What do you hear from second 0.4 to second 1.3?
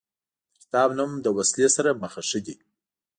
د کتاب نوم له